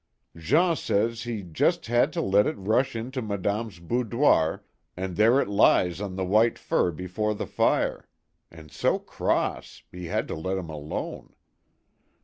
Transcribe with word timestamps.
Jean 0.35 0.75
says 0.75 1.21
he 1.25 1.43
just 1.43 1.85
had 1.85 2.11
to 2.11 2.21
let 2.23 2.47
it 2.47 2.57
rush 2.57 2.95
into 2.95 3.21
Ma 3.21 3.35
dame's 3.37 3.77
boudoir, 3.77 4.63
and 4.97 5.15
there 5.15 5.39
it 5.39 5.47
lies 5.47 6.01
on 6.01 6.15
the 6.15 6.25
white 6.25 6.53
i 6.57 6.59
fur 6.59 6.89
before 6.91 7.35
the 7.35 7.45
fire 7.45 8.07
and 8.49 8.71
so 8.71 8.97
cross! 8.97 9.83
he 9.91 10.05
had 10.05 10.27
to 10.27 10.33
let 10.33 10.57
him 10.57 10.71
alone. 10.71 11.35